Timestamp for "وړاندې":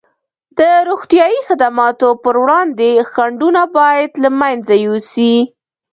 2.43-2.89